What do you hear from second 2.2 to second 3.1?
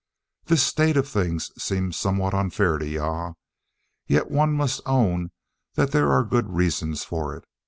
unfair to